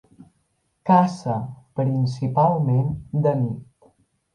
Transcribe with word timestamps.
Caça 0.91 1.37
principalment 1.83 2.99
de 3.27 3.35
nit. 3.41 3.63